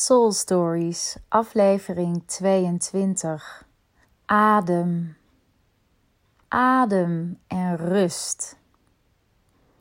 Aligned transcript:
Soul 0.00 0.32
Stories, 0.32 1.16
aflevering 1.28 2.22
22. 2.26 3.64
Adem. 4.26 5.16
Adem 6.48 7.38
en 7.46 7.76
rust. 7.76 8.56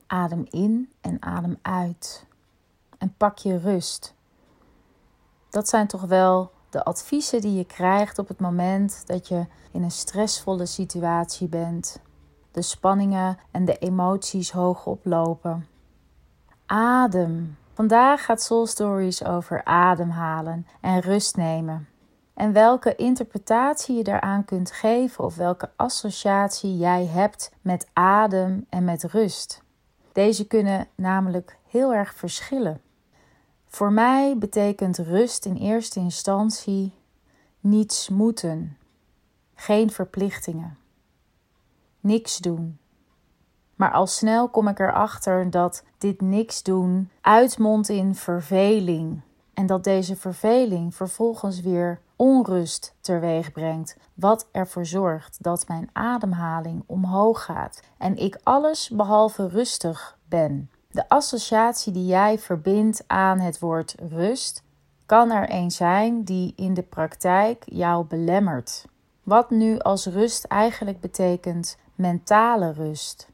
Adem 0.08 0.46
in 0.50 0.92
en 1.02 1.22
adem 1.22 1.58
uit. 1.62 2.26
En 2.98 3.14
pak 3.18 3.38
je 3.38 3.58
rust. 3.58 4.14
Dat 5.50 5.70
zijn 5.70 5.88
toch 5.88 6.04
wel 6.04 6.52
de 6.70 6.84
adviezen 6.84 7.42
die 7.42 7.54
je 7.54 7.66
krijgt 7.66 8.20
op 8.20 8.28
het 8.28 8.40
moment 8.40 9.08
dat 9.08 9.28
je 9.28 9.46
in 9.72 9.84
een 9.84 9.92
stressvolle 9.92 10.66
situatie 10.66 11.48
bent. 11.48 12.02
De 12.52 12.62
spanningen 12.62 13.38
en 13.52 13.66
de 13.66 13.78
emoties 13.78 14.52
hoog 14.52 14.86
oplopen. 14.86 15.68
Adem. 16.66 17.58
Vandaag 17.80 18.26
gaat 18.26 18.42
Soul 18.42 18.66
Stories 18.66 19.24
over 19.24 19.64
ademhalen 19.64 20.68
en 20.82 21.00
rust 21.00 21.36
nemen. 21.36 21.88
En 22.34 22.54
welke 22.54 22.96
interpretatie 22.96 23.98
je 23.98 24.04
daaraan 24.04 24.46
kunt 24.46 24.72
geven 24.72 25.24
of 25.24 25.36
welke 25.36 25.72
associatie 25.76 26.78
jij 26.78 27.06
hebt 27.06 27.52
met 27.62 27.88
adem 27.94 28.66
en 28.70 28.84
met 28.84 29.04
rust. 29.04 29.64
Deze 30.12 30.48
kunnen 30.48 30.88
namelijk 30.96 31.58
heel 31.68 31.94
erg 31.94 32.14
verschillen. 32.14 32.82
Voor 33.66 33.92
mij 33.92 34.38
betekent 34.38 34.98
rust 34.98 35.46
in 35.46 35.56
eerste 35.56 36.00
instantie 36.00 36.94
niets 37.60 38.10
moeten, 38.10 38.78
geen 39.56 39.92
verplichtingen, 39.92 40.78
niks 42.00 42.38
doen. 42.38 42.79
Maar 43.80 43.92
al 43.92 44.08
snel 44.08 44.50
kom 44.50 44.68
ik 44.68 44.80
erachter 44.80 45.50
dat 45.50 45.84
dit 45.98 46.22
niks 46.22 46.64
doen 46.64 47.10
uitmondt 47.22 47.90
in 47.90 48.16
verveling. 48.16 49.22
En 49.54 49.66
dat 49.66 49.84
deze 49.84 50.16
verveling 50.16 50.96
vervolgens 50.96 51.62
weer 51.62 52.00
onrust 52.16 52.96
teweeg 53.02 53.52
brengt, 53.52 53.98
wat 54.14 54.48
ervoor 54.52 54.86
zorgt 54.86 55.44
dat 55.44 55.68
mijn 55.68 55.90
ademhaling 55.94 56.84
omhoog 56.86 57.44
gaat 57.44 57.82
en 57.98 58.18
ik 58.18 58.40
alles 58.44 58.90
behalve 58.90 59.48
rustig 59.48 60.18
ben. 60.26 60.70
De 60.92 61.10
associatie 61.10 61.94
die 61.94 62.06
jij 62.06 62.40
verbindt 62.40 63.04
aan 63.08 63.40
het 63.40 63.60
woord 63.60 63.96
rust 64.10 64.64
kan 65.06 65.32
er 65.32 65.54
een 65.54 65.72
zijn 65.72 66.24
die 66.24 66.54
in 66.56 66.74
de 66.74 66.84
praktijk 66.84 67.64
jou 67.66 68.06
belemmert. 68.06 68.86
Wat 69.24 69.50
nu 69.50 69.80
als 69.80 70.06
rust 70.06 70.44
eigenlijk 70.44 71.00
betekent 71.00 71.78
mentale 71.96 72.72
rust 72.72 73.28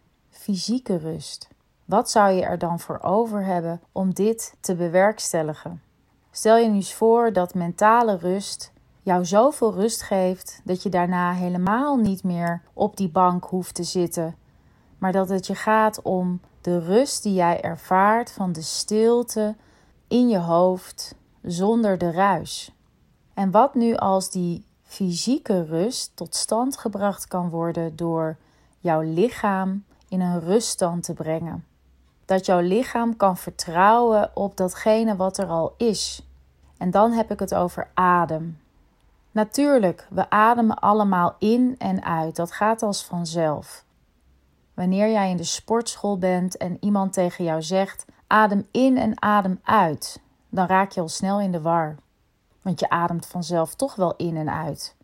fysieke 0.46 0.98
rust. 0.98 1.48
Wat 1.86 2.10
zou 2.10 2.32
je 2.32 2.42
er 2.42 2.58
dan 2.58 2.80
voor 2.80 3.00
over 3.02 3.44
hebben 3.44 3.82
om 3.92 4.14
dit 4.14 4.56
te 4.60 4.76
bewerkstelligen? 4.76 5.82
Stel 6.32 6.58
je 6.58 6.68
nu 6.68 6.76
eens 6.76 6.94
voor 6.94 7.34
dat 7.34 7.54
mentale 7.54 8.18
rust 8.18 8.72
jou 9.02 9.26
zoveel 9.26 9.74
rust 9.74 10.02
geeft 10.02 10.62
dat 10.64 10.84
je 10.84 10.90
daarna 10.90 11.34
helemaal 11.34 11.98
niet 11.98 12.24
meer 12.24 12.62
op 12.74 12.98
die 12.98 13.10
bank 13.10 13.44
hoeft 13.46 13.76
te 13.76 13.84
zitten, 13.84 14.36
maar 14.98 15.12
dat 15.12 15.30
het 15.30 15.48
je 15.48 15.56
gaat 15.56 16.02
om 16.02 16.40
de 16.62 16.80
rust 16.80 17.24
die 17.24 17.34
jij 17.34 17.62
ervaart 17.62 18.32
van 18.32 18.52
de 18.52 18.62
stilte 18.62 19.56
in 20.08 20.30
je 20.30 20.40
hoofd 20.40 21.16
zonder 21.42 21.98
de 21.98 22.12
ruis. 22.12 22.72
En 23.34 23.52
wat 23.52 23.76
nu 23.76 23.96
als 23.96 24.32
die 24.32 24.66
fysieke 24.84 25.64
rust 25.64 26.12
tot 26.16 26.36
stand 26.36 26.78
gebracht 26.78 27.28
kan 27.28 27.50
worden 27.50 27.96
door 27.96 28.38
jouw 28.80 29.02
lichaam 29.02 29.84
in 30.16 30.22
een 30.22 30.40
ruststand 30.40 31.04
te 31.04 31.14
brengen. 31.14 31.66
Dat 32.26 32.46
jouw 32.46 32.60
lichaam 32.60 33.18
kan 33.18 33.38
vertrouwen 33.38 34.32
op 34.34 34.58
datgene 34.58 35.16
wat 35.16 35.38
er 35.38 35.48
al 35.48 35.74
is. 35.78 36.28
En 36.78 36.92
dan 36.92 37.12
heb 37.12 37.32
ik 37.32 37.40
het 37.40 37.56
over 37.56 37.88
adem. 37.94 38.60
Natuurlijk, 39.32 40.08
we 40.10 40.30
ademen 40.30 40.80
allemaal 40.80 41.36
in 41.40 41.76
en 41.78 42.04
uit. 42.04 42.36
Dat 42.36 42.52
gaat 42.52 42.82
als 42.82 43.06
vanzelf. 43.06 43.84
Wanneer 44.74 45.12
jij 45.12 45.30
in 45.30 45.38
de 45.38 45.44
sportschool 45.44 46.18
bent 46.18 46.58
en 46.58 46.78
iemand 46.80 47.14
tegen 47.14 47.44
jou 47.44 47.62
zegt: 47.62 48.06
adem 48.28 48.68
in 48.72 48.98
en 48.98 49.22
adem 49.22 49.60
uit, 49.64 50.22
dan 50.50 50.68
raak 50.68 50.92
je 50.92 51.02
al 51.02 51.10
snel 51.10 51.40
in 51.40 51.52
de 51.52 51.62
war. 51.62 51.96
Want 52.62 52.80
je 52.80 52.90
ademt 52.90 53.28
vanzelf 53.28 53.76
toch 53.76 53.96
wel 53.96 54.16
in 54.16 54.38
en 54.38 54.52
uit. 54.52 54.96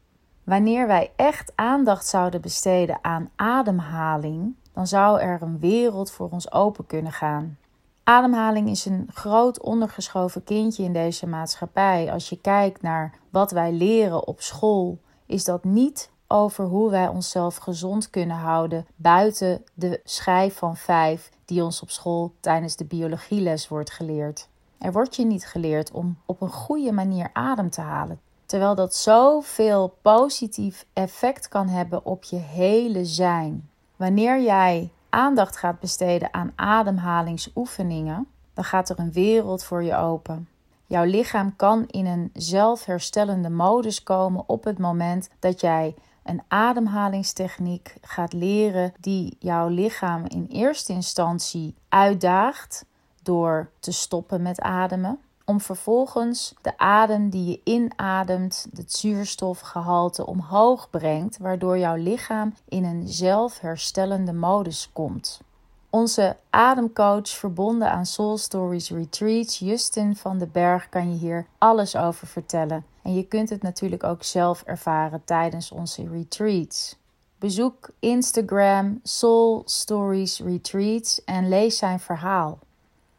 Wanneer 0.44 0.88
wij 0.88 1.12
echt 1.16 1.52
aandacht 1.56 2.06
zouden 2.06 2.42
besteden 2.42 2.98
aan 3.02 3.30
ademhaling, 3.36 4.56
dan 4.74 4.88
zou 4.88 5.20
er 5.20 5.42
een 5.42 5.60
wereld 5.60 6.12
voor 6.12 6.30
ons 6.30 6.52
open 6.52 6.86
kunnen 6.86 7.12
gaan. 7.12 7.58
Ademhaling 8.04 8.70
is 8.70 8.86
een 8.86 9.08
groot 9.14 9.60
ondergeschoven 9.60 10.44
kindje 10.44 10.84
in 10.84 10.94
deze 10.94 11.28
maatschappij. 11.28 12.12
Als 12.12 12.30
je 12.30 12.42
kijkt 12.42 12.82
naar 12.82 13.14
wat 13.30 13.52
wij 13.52 13.72
leren 13.72 14.28
op 14.28 14.42
school, 14.42 15.00
is 15.26 15.44
dat 15.44 15.64
niet 15.64 16.10
over 16.28 16.66
hoe 16.66 16.90
wij 16.90 17.08
onszelf 17.08 17.56
gezond 17.56 18.10
kunnen 18.10 18.36
houden 18.36 18.88
buiten 18.96 19.64
de 19.74 20.02
schijf 20.04 20.58
van 20.58 20.76
vijf 20.76 21.30
die 21.46 21.64
ons 21.64 21.82
op 21.82 21.90
school 21.90 22.34
tijdens 22.40 22.76
de 22.76 22.86
biologieles 22.86 23.68
wordt 23.68 23.92
geleerd. 23.92 24.50
Er 24.78 24.92
wordt 24.92 25.16
je 25.16 25.26
niet 25.26 25.46
geleerd 25.46 25.92
om 25.92 26.18
op 26.26 26.42
een 26.42 26.52
goede 26.52 26.92
manier 26.92 27.30
adem 27.34 27.70
te 27.70 27.82
halen. 27.82 28.20
Terwijl 28.46 28.76
dat 28.76 28.96
zoveel 28.96 29.98
positief 30.02 30.86
effect 30.94 31.48
kan 31.48 31.68
hebben 31.68 32.06
op 32.06 32.24
je 32.24 32.36
hele 32.36 33.06
zijn. 33.06 33.70
Wanneer 34.02 34.42
jij 34.42 34.92
aandacht 35.10 35.58
gaat 35.58 35.80
besteden 35.80 36.34
aan 36.34 36.52
ademhalingsoefeningen, 36.56 38.28
dan 38.54 38.64
gaat 38.64 38.90
er 38.90 39.00
een 39.00 39.12
wereld 39.12 39.64
voor 39.64 39.84
je 39.84 39.96
open. 39.96 40.48
Jouw 40.86 41.04
lichaam 41.04 41.56
kan 41.56 41.88
in 41.88 42.06
een 42.06 42.30
zelfherstellende 42.34 43.50
modus 43.50 44.04
komen 44.04 44.44
op 44.48 44.64
het 44.64 44.78
moment 44.78 45.30
dat 45.40 45.62
jij 45.62 45.96
een 46.24 46.42
ademhalingstechniek 46.48 47.96
gaat 48.02 48.34
leren 48.34 48.94
die 49.00 49.36
jouw 49.40 49.68
lichaam 49.68 50.26
in 50.28 50.46
eerste 50.50 50.94
instantie 50.94 51.76
uitdaagt 51.90 52.86
door 53.24 53.70
te 53.80 53.92
stoppen 53.92 54.42
met 54.42 54.62
ademen 54.62 55.20
om 55.46 55.62
vervolgens 55.62 56.54
de 56.62 56.78
adem 56.78 57.30
die 57.30 57.46
je 57.46 57.62
inademt, 57.64 58.68
het 58.76 58.94
zuurstofgehalte 58.94 60.26
omhoog 60.26 60.90
brengt, 60.90 61.38
waardoor 61.38 61.78
jouw 61.78 61.96
lichaam 61.96 62.54
in 62.68 62.84
een 62.84 63.08
zelfherstellende 63.08 64.34
modus 64.34 64.90
komt. 64.94 65.42
Onze 65.90 66.38
ademcoach 66.50 67.30
verbonden 67.30 67.92
aan 67.92 68.06
Soul 68.06 68.38
Stories 68.38 68.90
Retreats, 68.90 69.60
Justin 69.60 70.16
van 70.16 70.38
den 70.38 70.52
Berg, 70.52 70.90
kan 70.90 71.12
je 71.12 71.18
hier 71.18 71.46
alles 71.58 71.96
over 71.96 72.28
vertellen. 72.28 72.86
En 73.02 73.14
je 73.14 73.24
kunt 73.28 73.50
het 73.50 73.62
natuurlijk 73.62 74.04
ook 74.04 74.24
zelf 74.24 74.62
ervaren 74.62 75.22
tijdens 75.26 75.72
onze 75.72 76.08
retreats. 76.08 77.00
Bezoek 77.40 77.90
Instagram 78.00 79.00
Soul 79.04 79.62
Stories 79.66 80.40
Retreats 80.40 81.24
en 81.24 81.50
lees 81.50 81.78
zijn 81.78 82.00
verhaal. 82.00 82.60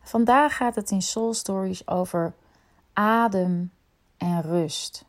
Vandaag 0.02 0.56
gaat 0.56 0.74
het 0.74 0.90
in 0.90 1.02
Soul 1.02 1.34
Stories 1.34 1.88
over 1.88 2.34
adem 2.92 3.70
en 4.16 4.42
rust. 4.42 5.04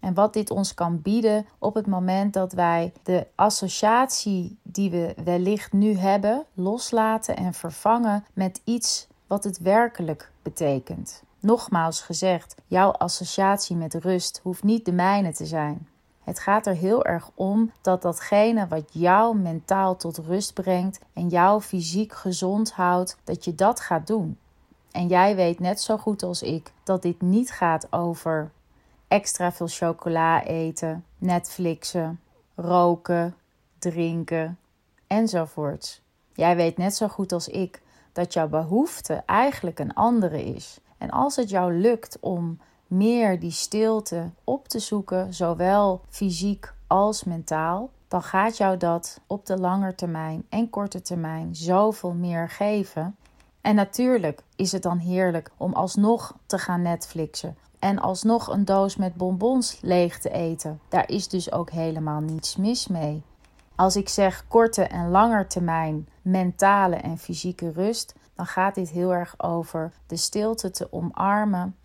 En 0.00 0.14
wat 0.14 0.32
dit 0.32 0.50
ons 0.50 0.74
kan 0.74 1.02
bieden 1.02 1.46
op 1.58 1.74
het 1.74 1.86
moment 1.86 2.32
dat 2.32 2.52
wij 2.52 2.92
de 3.02 3.26
associatie 3.34 4.58
die 4.62 4.90
we 4.90 5.14
wellicht 5.24 5.72
nu 5.72 5.96
hebben 5.96 6.44
loslaten 6.54 7.36
en 7.36 7.54
vervangen 7.54 8.24
met 8.32 8.60
iets 8.64 9.06
wat 9.26 9.44
het 9.44 9.58
werkelijk 9.58 10.30
betekent. 10.42 11.22
Nogmaals 11.40 12.00
gezegd, 12.00 12.54
jouw 12.66 12.90
associatie 12.90 13.76
met 13.76 13.94
rust 13.94 14.40
hoeft 14.42 14.62
niet 14.62 14.84
de 14.84 14.92
mijne 14.92 15.32
te 15.32 15.46
zijn. 15.46 15.88
Het 16.28 16.38
gaat 16.38 16.66
er 16.66 16.74
heel 16.74 17.04
erg 17.04 17.30
om 17.34 17.72
dat 17.80 18.02
datgene 18.02 18.66
wat 18.66 18.90
jou 18.92 19.36
mentaal 19.36 19.96
tot 19.96 20.18
rust 20.18 20.54
brengt 20.54 21.00
en 21.12 21.28
jou 21.28 21.60
fysiek 21.60 22.12
gezond 22.12 22.72
houdt, 22.72 23.16
dat 23.24 23.44
je 23.44 23.54
dat 23.54 23.80
gaat 23.80 24.06
doen. 24.06 24.38
En 24.90 25.06
jij 25.06 25.36
weet 25.36 25.58
net 25.58 25.80
zo 25.80 25.96
goed 25.96 26.22
als 26.22 26.42
ik 26.42 26.72
dat 26.84 27.02
dit 27.02 27.20
niet 27.20 27.50
gaat 27.50 27.92
over 27.92 28.50
extra 29.06 29.52
veel 29.52 29.68
chocola 29.68 30.44
eten, 30.44 31.04
Netflixen, 31.18 32.20
roken, 32.54 33.34
drinken 33.78 34.58
enzovoorts. 35.06 36.02
Jij 36.32 36.56
weet 36.56 36.76
net 36.76 36.94
zo 36.94 37.08
goed 37.08 37.32
als 37.32 37.48
ik 37.48 37.82
dat 38.12 38.32
jouw 38.32 38.48
behoefte 38.48 39.22
eigenlijk 39.26 39.78
een 39.78 39.94
andere 39.94 40.44
is. 40.44 40.80
En 40.98 41.10
als 41.10 41.36
het 41.36 41.50
jou 41.50 41.72
lukt 41.72 42.16
om 42.20 42.58
meer 42.88 43.40
die 43.40 43.50
stilte 43.50 44.30
op 44.44 44.68
te 44.68 44.78
zoeken, 44.78 45.34
zowel 45.34 46.00
fysiek 46.08 46.72
als 46.86 47.24
mentaal, 47.24 47.90
dan 48.08 48.22
gaat 48.22 48.56
jou 48.56 48.76
dat 48.76 49.20
op 49.26 49.46
de 49.46 49.58
lange 49.58 49.94
termijn 49.94 50.46
en 50.48 50.70
korte 50.70 51.02
termijn 51.02 51.56
zoveel 51.56 52.12
meer 52.12 52.48
geven. 52.48 53.16
En 53.60 53.74
natuurlijk 53.74 54.42
is 54.56 54.72
het 54.72 54.82
dan 54.82 54.98
heerlijk 54.98 55.50
om 55.56 55.72
alsnog 55.72 56.36
te 56.46 56.58
gaan 56.58 56.82
Netflixen 56.82 57.56
en 57.78 57.98
alsnog 57.98 58.48
een 58.48 58.64
doos 58.64 58.96
met 58.96 59.14
bonbons 59.14 59.78
leeg 59.82 60.18
te 60.18 60.30
eten. 60.30 60.80
Daar 60.88 61.08
is 61.08 61.28
dus 61.28 61.52
ook 61.52 61.70
helemaal 61.70 62.20
niets 62.20 62.56
mis 62.56 62.88
mee. 62.88 63.22
Als 63.74 63.96
ik 63.96 64.08
zeg 64.08 64.44
korte 64.48 64.82
en 64.82 65.10
lange 65.10 65.46
termijn 65.46 66.08
mentale 66.22 66.96
en 66.96 67.18
fysieke 67.18 67.72
rust, 67.72 68.14
dan 68.34 68.46
gaat 68.46 68.74
dit 68.74 68.90
heel 68.90 69.14
erg 69.14 69.34
over 69.36 69.92
de 70.06 70.16
stilte 70.16 70.70
te 70.70 70.92
omarmen 70.92 71.76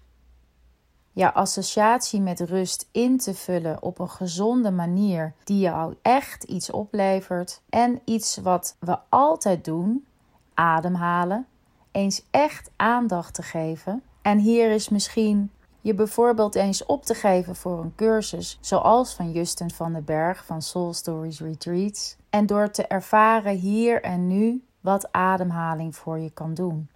jouw 1.13 1.29
associatie 1.29 2.21
met 2.21 2.39
rust 2.39 2.87
in 2.91 3.17
te 3.17 3.33
vullen 3.33 3.81
op 3.81 3.99
een 3.99 4.09
gezonde 4.09 4.71
manier 4.71 5.33
die 5.43 5.59
jou 5.59 5.95
echt 6.01 6.43
iets 6.43 6.71
oplevert 6.71 7.61
en 7.69 8.01
iets 8.05 8.37
wat 8.37 8.75
we 8.79 8.97
altijd 9.09 9.65
doen, 9.65 10.05
ademhalen, 10.53 11.45
eens 11.91 12.23
echt 12.31 12.71
aandacht 12.75 13.33
te 13.33 13.41
geven. 13.41 14.03
En 14.21 14.37
hier 14.37 14.71
is 14.71 14.89
misschien 14.89 15.51
je 15.81 15.93
bijvoorbeeld 15.93 16.55
eens 16.55 16.85
op 16.85 17.05
te 17.05 17.13
geven 17.13 17.55
voor 17.55 17.79
een 17.79 17.95
cursus 17.95 18.57
zoals 18.61 19.13
van 19.13 19.31
Justin 19.31 19.71
van 19.71 19.93
den 19.93 20.03
Berg 20.03 20.45
van 20.45 20.61
Soul 20.61 20.93
Stories 20.93 21.39
Retreats 21.39 22.15
en 22.29 22.45
door 22.45 22.69
te 22.69 22.87
ervaren 22.87 23.55
hier 23.55 24.01
en 24.01 24.27
nu 24.27 24.63
wat 24.79 25.11
ademhaling 25.11 25.95
voor 25.95 26.19
je 26.19 26.29
kan 26.29 26.53
doen. 26.53 26.89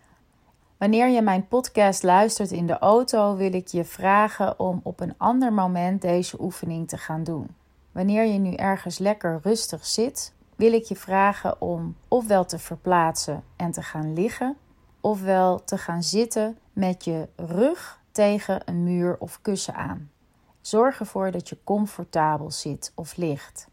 Wanneer 0.77 1.07
je 1.07 1.21
mijn 1.21 1.47
podcast 1.47 2.03
luistert 2.03 2.51
in 2.51 2.67
de 2.67 2.79
auto, 2.79 3.35
wil 3.35 3.53
ik 3.53 3.67
je 3.67 3.83
vragen 3.83 4.59
om 4.59 4.79
op 4.83 4.99
een 4.99 5.13
ander 5.17 5.53
moment 5.53 6.01
deze 6.01 6.41
oefening 6.41 6.87
te 6.87 6.97
gaan 6.97 7.23
doen. 7.23 7.47
Wanneer 7.91 8.25
je 8.25 8.39
nu 8.39 8.53
ergens 8.53 8.97
lekker 8.97 9.39
rustig 9.43 9.85
zit, 9.85 10.33
wil 10.55 10.73
ik 10.73 10.83
je 10.83 10.95
vragen 10.95 11.61
om 11.61 11.95
ofwel 12.07 12.45
te 12.45 12.59
verplaatsen 12.59 13.43
en 13.55 13.71
te 13.71 13.81
gaan 13.81 14.13
liggen, 14.13 14.57
ofwel 15.01 15.63
te 15.63 15.77
gaan 15.77 16.03
zitten 16.03 16.57
met 16.73 17.03
je 17.03 17.27
rug 17.35 17.99
tegen 18.11 18.61
een 18.65 18.83
muur 18.83 19.15
of 19.19 19.39
kussen 19.41 19.75
aan. 19.75 20.09
Zorg 20.61 20.99
ervoor 20.99 21.31
dat 21.31 21.49
je 21.49 21.57
comfortabel 21.63 22.51
zit 22.51 22.91
of 22.95 23.15
ligt. 23.15 23.67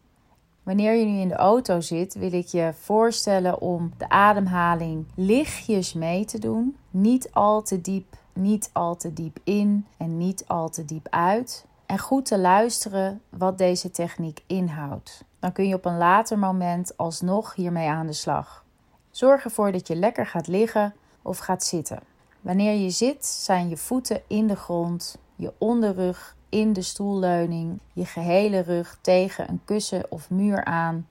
Wanneer 0.63 0.93
je 0.93 1.05
nu 1.05 1.19
in 1.19 1.27
de 1.27 1.35
auto 1.35 1.81
zit, 1.81 2.13
wil 2.13 2.33
ik 2.33 2.47
je 2.47 2.73
voorstellen 2.79 3.61
om 3.61 3.91
de 3.97 4.09
ademhaling 4.09 5.05
lichtjes 5.15 5.93
mee 5.93 6.25
te 6.25 6.39
doen. 6.39 6.75
Niet 6.97 7.29
al 7.33 7.61
te 7.61 7.81
diep, 7.81 8.15
niet 8.33 8.69
al 8.73 8.95
te 8.95 9.13
diep 9.13 9.39
in 9.43 9.87
en 9.97 10.17
niet 10.17 10.43
al 10.47 10.69
te 10.69 10.85
diep 10.85 11.07
uit. 11.09 11.65
En 11.85 11.99
goed 11.99 12.25
te 12.25 12.39
luisteren 12.39 13.21
wat 13.29 13.57
deze 13.57 13.91
techniek 13.91 14.43
inhoudt. 14.47 15.23
Dan 15.39 15.51
kun 15.51 15.67
je 15.67 15.75
op 15.75 15.85
een 15.85 15.97
later 15.97 16.39
moment 16.39 16.97
alsnog 16.97 17.55
hiermee 17.55 17.89
aan 17.89 18.07
de 18.07 18.13
slag. 18.13 18.65
Zorg 19.11 19.43
ervoor 19.43 19.71
dat 19.71 19.87
je 19.87 19.95
lekker 19.95 20.25
gaat 20.25 20.47
liggen 20.47 20.93
of 21.21 21.37
gaat 21.37 21.63
zitten. 21.63 21.99
Wanneer 22.41 22.73
je 22.73 22.89
zit, 22.89 23.25
zijn 23.25 23.69
je 23.69 23.77
voeten 23.77 24.21
in 24.27 24.47
de 24.47 24.55
grond, 24.55 25.17
je 25.35 25.53
onderrug 25.57 26.35
in 26.49 26.73
de 26.73 26.81
stoelleuning, 26.81 27.79
je 27.93 28.05
gehele 28.05 28.59
rug 28.59 28.97
tegen 29.01 29.49
een 29.49 29.61
kussen 29.65 30.11
of 30.11 30.29
muur 30.29 30.63
aan, 30.63 31.07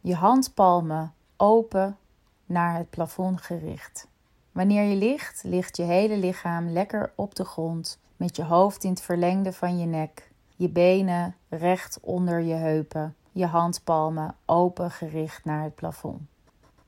je 0.00 0.14
handpalmen 0.14 1.14
open 1.36 1.96
naar 2.46 2.76
het 2.76 2.90
plafond 2.90 3.40
gericht. 3.40 4.12
Wanneer 4.54 4.82
je 4.82 4.96
ligt, 4.96 5.42
ligt 5.44 5.76
je 5.76 5.82
hele 5.82 6.16
lichaam 6.16 6.68
lekker 6.68 7.12
op 7.14 7.34
de 7.34 7.44
grond 7.44 7.98
met 8.16 8.36
je 8.36 8.44
hoofd 8.44 8.84
in 8.84 8.90
het 8.90 9.00
verlengde 9.00 9.52
van 9.52 9.78
je 9.78 9.86
nek, 9.86 10.30
je 10.56 10.68
benen 10.68 11.34
recht 11.48 11.98
onder 12.00 12.40
je 12.40 12.54
heupen, 12.54 13.14
je 13.32 13.46
handpalmen 13.46 14.34
open 14.44 14.90
gericht 14.90 15.44
naar 15.44 15.62
het 15.62 15.74
plafond. 15.74 16.20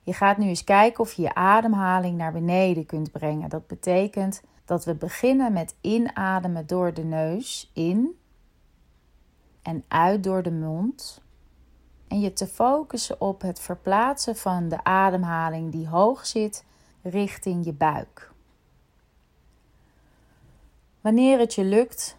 Je 0.02 0.12
gaat 0.12 0.36
nu 0.36 0.46
eens 0.46 0.64
kijken 0.64 1.00
of 1.00 1.12
je 1.12 1.22
je 1.22 1.34
ademhaling 1.34 2.16
naar 2.16 2.32
beneden 2.32 2.86
kunt 2.86 3.12
brengen. 3.12 3.48
Dat 3.48 3.66
betekent 3.66 4.42
dat 4.64 4.84
we 4.84 4.94
beginnen 4.94 5.52
met 5.52 5.74
inademen 5.80 6.66
door 6.66 6.94
de 6.94 7.04
neus 7.04 7.70
in 7.74 8.19
en 9.62 9.84
uit 9.88 10.24
door 10.24 10.42
de 10.42 10.52
mond. 10.52 11.22
En 12.08 12.20
je 12.20 12.32
te 12.32 12.46
focussen 12.46 13.20
op 13.20 13.40
het 13.40 13.60
verplaatsen 13.60 14.36
van 14.36 14.69
de 14.69 14.84
ademhaling 14.84 15.72
die 15.72 15.88
hoog 15.88 16.26
zit 16.26 16.64
richting 17.11 17.64
je 17.64 17.73
buik. 17.73 18.32
Wanneer 21.00 21.38
het 21.38 21.55
je 21.55 21.64
lukt, 21.64 22.17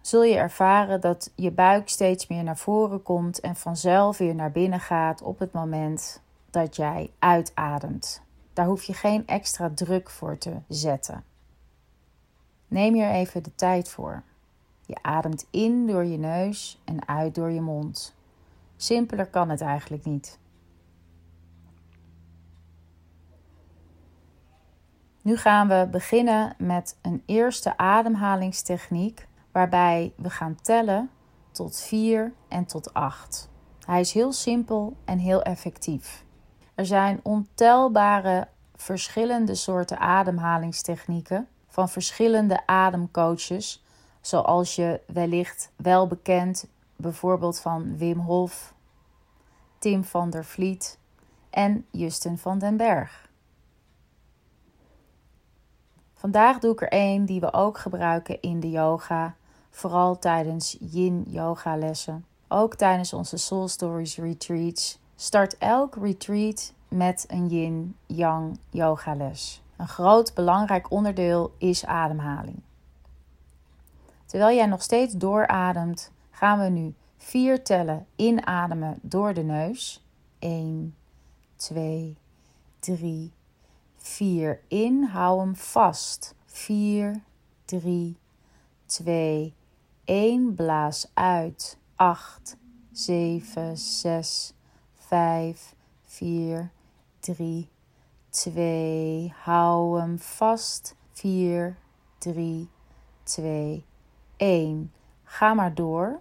zul 0.00 0.22
je 0.22 0.36
ervaren 0.36 1.00
dat 1.00 1.32
je 1.34 1.50
buik 1.50 1.88
steeds 1.88 2.26
meer 2.26 2.42
naar 2.42 2.56
voren 2.56 3.02
komt 3.02 3.40
en 3.40 3.56
vanzelf 3.56 4.18
weer 4.18 4.34
naar 4.34 4.52
binnen 4.52 4.80
gaat 4.80 5.22
op 5.22 5.38
het 5.38 5.52
moment 5.52 6.20
dat 6.50 6.76
jij 6.76 7.10
uitademt. 7.18 8.22
Daar 8.52 8.66
hoef 8.66 8.82
je 8.82 8.94
geen 8.94 9.26
extra 9.26 9.70
druk 9.74 10.10
voor 10.10 10.38
te 10.38 10.56
zetten. 10.68 11.24
Neem 12.68 12.94
hier 12.94 13.10
even 13.10 13.42
de 13.42 13.54
tijd 13.54 13.88
voor. 13.88 14.22
Je 14.86 14.96
ademt 15.02 15.46
in 15.50 15.86
door 15.86 16.04
je 16.04 16.18
neus 16.18 16.80
en 16.84 17.08
uit 17.08 17.34
door 17.34 17.50
je 17.50 17.60
mond. 17.60 18.14
Simpeler 18.76 19.26
kan 19.26 19.50
het 19.50 19.60
eigenlijk 19.60 20.04
niet. 20.04 20.38
Nu 25.22 25.36
gaan 25.36 25.68
we 25.68 25.88
beginnen 25.90 26.54
met 26.58 26.96
een 27.02 27.22
eerste 27.26 27.76
ademhalingstechniek 27.76 29.26
waarbij 29.52 30.12
we 30.16 30.30
gaan 30.30 30.56
tellen 30.62 31.10
tot 31.50 31.80
4 31.80 32.32
en 32.48 32.64
tot 32.64 32.94
8. 32.94 33.50
Hij 33.86 34.00
is 34.00 34.12
heel 34.12 34.32
simpel 34.32 34.96
en 35.04 35.18
heel 35.18 35.42
effectief. 35.42 36.24
Er 36.74 36.86
zijn 36.86 37.20
ontelbare 37.22 38.48
verschillende 38.76 39.54
soorten 39.54 39.98
ademhalingstechnieken 39.98 41.48
van 41.68 41.88
verschillende 41.88 42.66
ademcoaches, 42.66 43.84
zoals 44.20 44.76
je 44.76 45.00
wellicht 45.06 45.72
wel 45.76 46.06
bekend, 46.06 46.66
bijvoorbeeld 46.96 47.60
van 47.60 47.96
Wim 47.96 48.18
Hof, 48.18 48.74
Tim 49.78 50.04
van 50.04 50.30
der 50.30 50.44
Vliet 50.44 50.98
en 51.50 51.86
Justin 51.90 52.38
van 52.38 52.58
den 52.58 52.76
Berg. 52.76 53.21
Vandaag 56.22 56.58
doe 56.58 56.72
ik 56.72 56.80
er 56.80 56.88
één 56.88 57.24
die 57.24 57.40
we 57.40 57.52
ook 57.52 57.78
gebruiken 57.78 58.40
in 58.40 58.60
de 58.60 58.70
yoga, 58.70 59.34
vooral 59.70 60.18
tijdens 60.18 60.76
yin 60.80 61.24
yoga 61.28 61.76
lessen. 61.76 62.24
Ook 62.48 62.74
tijdens 62.74 63.12
onze 63.12 63.36
Soul 63.36 63.68
Stories 63.68 64.16
retreats. 64.16 64.98
Start 65.16 65.58
elk 65.58 65.96
retreat 65.96 66.72
met 66.88 67.24
een 67.28 67.48
yin-yang 67.48 68.58
yogales. 68.70 69.62
Een 69.76 69.88
groot 69.88 70.34
belangrijk 70.34 70.90
onderdeel 70.90 71.54
is 71.58 71.86
ademhaling. 71.86 72.60
Terwijl 74.26 74.56
jij 74.56 74.66
nog 74.66 74.82
steeds 74.82 75.14
doorademt, 75.14 76.10
gaan 76.30 76.58
we 76.58 76.68
nu 76.68 76.94
vier 77.16 77.64
tellen 77.64 78.06
inademen 78.16 78.98
door 79.00 79.34
de 79.34 79.42
neus. 79.42 80.04
1, 80.38 80.94
2, 81.56 82.16
3, 82.78 83.32
4. 84.02 84.60
In, 84.68 85.04
hou 85.04 85.40
hem 85.40 85.56
vast. 85.56 86.34
4, 86.46 87.22
3, 87.64 88.18
2, 88.86 89.54
1. 90.04 90.54
Blaas 90.54 91.10
uit. 91.14 91.78
8, 91.96 92.56
7, 92.92 93.76
6, 93.76 94.54
5, 94.94 95.74
4, 96.04 96.70
3, 97.20 97.68
2. 98.28 99.34
Hou 99.44 100.00
hem 100.00 100.18
vast. 100.18 100.94
4, 101.12 101.76
3, 102.18 102.68
2, 103.22 103.84
1. 104.36 104.92
Ga 105.24 105.54
maar 105.54 105.74
door. 105.74 106.20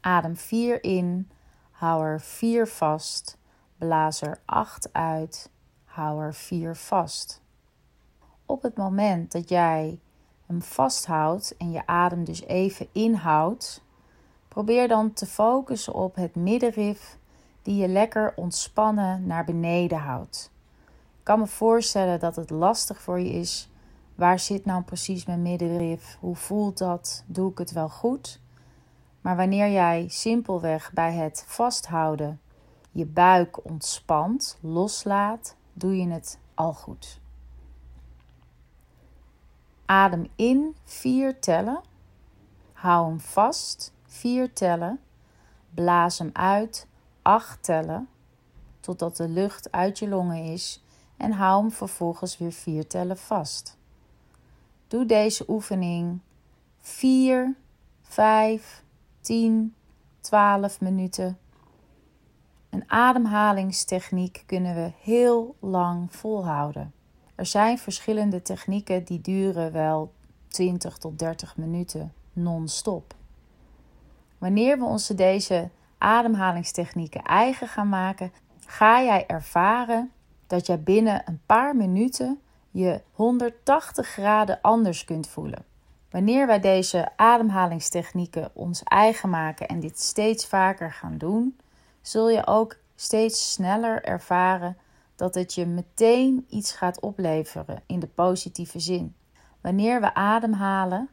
Adem 0.00 0.36
4 0.36 0.84
in. 0.84 1.30
Hou 1.70 2.04
er 2.04 2.20
4 2.20 2.66
vast. 2.66 3.38
Blaas 3.78 4.22
er 4.22 4.40
8 4.44 4.92
uit. 4.92 5.50
Hou 5.94 6.22
er 6.22 6.34
4 6.34 6.76
vast. 6.76 7.42
Op 8.46 8.62
het 8.62 8.76
moment 8.76 9.32
dat 9.32 9.48
jij 9.48 9.98
hem 10.46 10.62
vasthoudt 10.62 11.56
en 11.56 11.70
je 11.70 11.86
adem 11.86 12.24
dus 12.24 12.42
even 12.42 12.88
inhoudt, 12.92 13.84
probeer 14.48 14.88
dan 14.88 15.12
te 15.12 15.26
focussen 15.26 15.94
op 15.94 16.14
het 16.14 16.34
middenrif 16.34 17.18
die 17.62 17.76
je 17.76 17.88
lekker 17.88 18.32
ontspannen 18.36 19.26
naar 19.26 19.44
beneden 19.44 19.98
houdt. 19.98 20.50
Ik 21.18 21.24
kan 21.24 21.38
me 21.38 21.46
voorstellen 21.46 22.20
dat 22.20 22.36
het 22.36 22.50
lastig 22.50 23.00
voor 23.00 23.20
je 23.20 23.30
is. 23.30 23.70
Waar 24.14 24.38
zit 24.38 24.64
nou 24.64 24.82
precies 24.82 25.26
mijn 25.26 25.42
middenrif? 25.42 26.16
Hoe 26.20 26.36
voelt 26.36 26.78
dat? 26.78 27.24
Doe 27.26 27.50
ik 27.50 27.58
het 27.58 27.72
wel 27.72 27.88
goed? 27.88 28.40
Maar 29.20 29.36
wanneer 29.36 29.70
jij 29.70 30.04
simpelweg 30.08 30.92
bij 30.92 31.12
het 31.12 31.44
vasthouden 31.46 32.40
je 32.90 33.06
buik 33.06 33.64
ontspant, 33.64 34.58
loslaat, 34.60 35.56
doe 35.74 35.96
je 35.96 36.08
het 36.08 36.38
al 36.54 36.72
goed. 36.72 37.20
Adem 39.84 40.26
in, 40.36 40.76
vier 40.84 41.40
tellen. 41.40 41.80
Hou 42.72 43.08
hem 43.08 43.20
vast, 43.20 43.92
vier 44.06 44.52
tellen. 44.52 45.00
Blaas 45.70 46.18
hem 46.18 46.30
uit, 46.32 46.86
acht 47.22 47.62
tellen 47.62 48.08
totdat 48.84 49.16
de 49.16 49.28
lucht 49.28 49.72
uit 49.72 49.98
je 49.98 50.08
longen 50.08 50.44
is 50.44 50.82
en 51.16 51.32
hou 51.32 51.60
hem 51.60 51.70
vervolgens 51.70 52.38
weer 52.38 52.52
vier 52.52 52.86
tellen 52.86 53.18
vast. 53.18 53.76
Doe 54.88 55.06
deze 55.06 55.44
oefening 55.48 56.20
4, 56.80 57.56
5, 58.02 58.84
10, 59.20 59.74
12 60.20 60.80
minuten. 60.80 61.38
Een 62.74 62.84
ademhalingstechniek 62.86 64.42
kunnen 64.46 64.74
we 64.74 64.90
heel 65.02 65.56
lang 65.60 66.14
volhouden. 66.14 66.92
Er 67.34 67.46
zijn 67.46 67.78
verschillende 67.78 68.42
technieken 68.42 69.04
die 69.04 69.20
duren 69.20 69.72
wel 69.72 70.12
20 70.48 70.98
tot 70.98 71.18
30 71.18 71.56
minuten 71.56 72.12
non-stop. 72.32 73.14
Wanneer 74.38 74.78
we 74.78 74.84
ons 74.84 75.06
deze 75.06 75.68
ademhalingstechnieken 75.98 77.22
eigen 77.22 77.68
gaan 77.68 77.88
maken, 77.88 78.32
ga 78.66 79.02
jij 79.02 79.26
ervaren 79.26 80.10
dat 80.46 80.66
jij 80.66 80.80
binnen 80.80 81.22
een 81.24 81.40
paar 81.46 81.76
minuten 81.76 82.40
je 82.70 83.00
180 83.12 84.06
graden 84.08 84.58
anders 84.60 85.04
kunt 85.04 85.28
voelen. 85.28 85.64
Wanneer 86.10 86.46
wij 86.46 86.60
deze 86.60 87.08
ademhalingstechnieken 87.16 88.50
ons 88.52 88.82
eigen 88.82 89.30
maken 89.30 89.68
en 89.68 89.80
dit 89.80 90.00
steeds 90.00 90.46
vaker 90.46 90.92
gaan 90.92 91.18
doen, 91.18 91.56
zul 92.06 92.28
je 92.28 92.46
ook 92.46 92.76
steeds 92.94 93.52
sneller 93.52 94.04
ervaren 94.04 94.76
dat 95.16 95.34
het 95.34 95.54
je 95.54 95.66
meteen 95.66 96.46
iets 96.48 96.72
gaat 96.72 97.00
opleveren 97.00 97.82
in 97.86 98.00
de 98.00 98.06
positieve 98.06 98.78
zin. 98.78 99.14
Wanneer 99.60 100.00
we 100.00 100.14
ademhalen, 100.14 101.08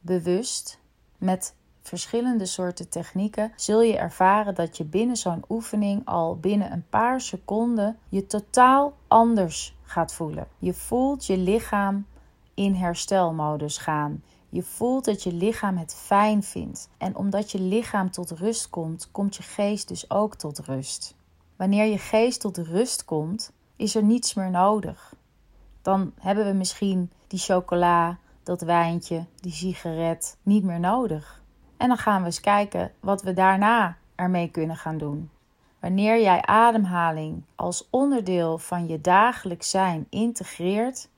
bewust, 0.00 0.78
met 1.18 1.54
verschillende 1.82 2.46
soorten 2.46 2.88
technieken, 2.88 3.52
zul 3.56 3.82
je 3.82 3.96
ervaren 3.96 4.54
dat 4.54 4.76
je 4.76 4.84
binnen 4.84 5.16
zo'n 5.16 5.44
oefening 5.48 6.02
al 6.04 6.36
binnen 6.36 6.72
een 6.72 6.88
paar 6.88 7.20
seconden 7.20 7.98
je 8.08 8.26
totaal 8.26 8.96
anders 9.08 9.76
gaat 9.82 10.12
voelen. 10.12 10.46
Je 10.58 10.74
voelt 10.74 11.26
je 11.26 11.36
lichaam 11.36 12.06
in 12.54 12.74
herstelmodus 12.74 13.78
gaan. 13.78 14.22
Je 14.56 14.62
voelt 14.62 15.04
dat 15.04 15.22
je 15.22 15.32
lichaam 15.32 15.76
het 15.76 15.94
fijn 15.94 16.42
vindt. 16.42 16.88
En 16.98 17.16
omdat 17.16 17.50
je 17.52 17.60
lichaam 17.60 18.10
tot 18.10 18.30
rust 18.30 18.70
komt, 18.70 19.08
komt 19.10 19.36
je 19.36 19.42
geest 19.42 19.88
dus 19.88 20.10
ook 20.10 20.34
tot 20.34 20.58
rust. 20.58 21.14
Wanneer 21.56 21.84
je 21.84 21.98
geest 21.98 22.40
tot 22.40 22.58
rust 22.58 23.04
komt, 23.04 23.52
is 23.76 23.94
er 23.94 24.02
niets 24.02 24.34
meer 24.34 24.50
nodig. 24.50 25.14
Dan 25.82 26.12
hebben 26.20 26.46
we 26.46 26.52
misschien 26.52 27.10
die 27.26 27.38
chocola, 27.38 28.18
dat 28.42 28.60
wijntje, 28.60 29.24
die 29.40 29.52
sigaret 29.52 30.36
niet 30.42 30.64
meer 30.64 30.80
nodig. 30.80 31.42
En 31.76 31.88
dan 31.88 31.98
gaan 31.98 32.20
we 32.20 32.26
eens 32.26 32.40
kijken 32.40 32.92
wat 33.00 33.22
we 33.22 33.32
daarna 33.32 33.96
ermee 34.14 34.50
kunnen 34.50 34.76
gaan 34.76 34.98
doen. 34.98 35.30
Wanneer 35.80 36.20
jij 36.20 36.42
ademhaling 36.42 37.42
als 37.54 37.88
onderdeel 37.90 38.58
van 38.58 38.86
je 38.86 39.00
dagelijks 39.00 39.70
zijn 39.70 40.06
integreert, 40.10 41.08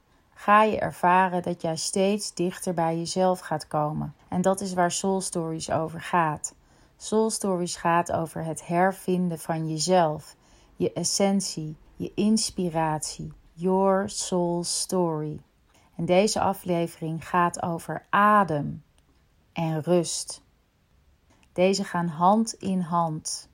ga 0.40 0.62
je 0.62 0.78
ervaren 0.78 1.42
dat 1.42 1.62
jij 1.62 1.76
steeds 1.76 2.34
dichter 2.34 2.74
bij 2.74 2.98
jezelf 2.98 3.40
gaat 3.40 3.66
komen. 3.66 4.14
En 4.28 4.42
dat 4.42 4.60
is 4.60 4.74
waar 4.74 4.90
Soul 4.90 5.20
Stories 5.20 5.70
over 5.70 6.00
gaat. 6.00 6.54
Soul 6.96 7.30
Stories 7.30 7.76
gaat 7.76 8.12
over 8.12 8.44
het 8.44 8.66
hervinden 8.66 9.38
van 9.38 9.68
jezelf, 9.68 10.36
je 10.76 10.92
essentie, 10.92 11.76
je 11.96 12.12
inspiratie, 12.14 13.32
your 13.52 14.08
soul 14.08 14.64
story. 14.64 15.40
En 15.96 16.04
deze 16.04 16.40
aflevering 16.40 17.28
gaat 17.28 17.62
over 17.62 18.06
adem 18.10 18.82
en 19.52 19.80
rust. 19.80 20.42
Deze 21.52 21.84
gaan 21.84 22.08
hand 22.08 22.52
in 22.52 22.80
hand, 22.80 23.48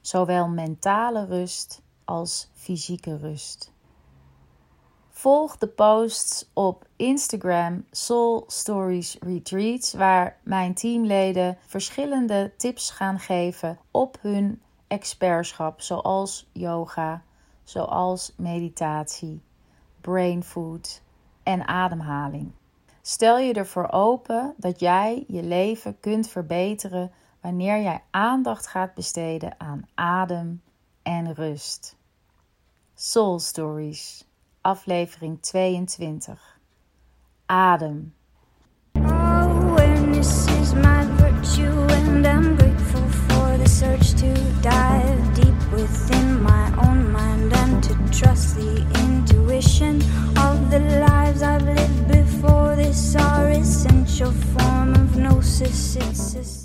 zowel 0.00 0.48
mentale 0.48 1.24
rust 1.24 1.82
als 2.04 2.50
fysieke 2.54 3.16
rust. 3.16 3.69
Volg 5.20 5.56
de 5.58 5.68
posts 5.68 6.50
op 6.52 6.86
Instagram 6.96 7.84
Soul 7.90 8.44
Stories 8.46 9.16
Retreats, 9.20 9.92
waar 9.92 10.38
mijn 10.42 10.74
teamleden 10.74 11.58
verschillende 11.66 12.52
tips 12.56 12.90
gaan 12.90 13.18
geven 13.18 13.78
op 13.90 14.18
hun 14.20 14.62
expertschap, 14.86 15.80
zoals 15.80 16.48
yoga, 16.52 17.22
zoals 17.64 18.32
meditatie, 18.36 19.42
brain 20.00 20.42
food 20.42 21.02
en 21.42 21.66
ademhaling. 21.66 22.52
Stel 23.02 23.38
je 23.38 23.52
ervoor 23.52 23.90
open 23.90 24.54
dat 24.56 24.80
jij 24.80 25.24
je 25.28 25.42
leven 25.42 26.00
kunt 26.00 26.28
verbeteren 26.28 27.12
wanneer 27.40 27.82
jij 27.82 28.02
aandacht 28.10 28.66
gaat 28.66 28.94
besteden 28.94 29.54
aan 29.58 29.88
adem 29.94 30.62
en 31.02 31.34
rust. 31.34 31.96
Soul 32.94 33.38
Stories, 33.38 34.28
aflevering 34.64 35.38
22. 35.42 36.36
Adem. 37.48 38.10
Oh, 38.96 39.76
is 40.48 40.74
my 40.74 41.04
virtue, 41.18 41.72
and 41.94 42.26
I'm 42.26 42.56
grateful 42.56 43.08
for 43.28 43.58
the 43.58 43.68
search 43.68 44.12
to 44.20 44.34
dive 44.62 45.34
deep 45.34 45.72
within 45.72 46.42
my 46.42 46.66
own 46.86 47.10
mind 47.10 47.52
and 47.52 47.82
to 47.84 47.94
trust 48.18 48.56
the 48.56 48.76
intuition 49.04 50.02
the 50.70 50.78
lives 50.78 51.42
I've 51.42 51.62
lived 51.62 52.08
before. 52.08 52.76
This 52.76 53.16
essential 53.16 54.30
form 54.30 54.94
of 54.94 55.16
gnosis. 55.16 55.96
It's 55.96 56.59